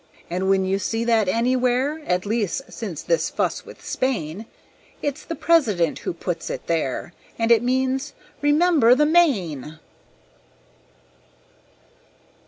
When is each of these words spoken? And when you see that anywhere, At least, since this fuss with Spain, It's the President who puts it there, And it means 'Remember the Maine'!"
And 0.31 0.49
when 0.49 0.65
you 0.65 0.79
see 0.79 1.03
that 1.03 1.27
anywhere, 1.27 2.01
At 2.07 2.25
least, 2.25 2.63
since 2.69 3.03
this 3.03 3.29
fuss 3.29 3.67
with 3.67 3.85
Spain, 3.85 4.47
It's 5.03 5.23
the 5.23 5.35
President 5.35 5.99
who 5.99 6.11
puts 6.13 6.49
it 6.49 6.65
there, 6.65 7.13
And 7.37 7.51
it 7.51 7.61
means 7.61 8.13
'Remember 8.41 8.95
the 8.95 9.05
Maine'!" 9.05 9.77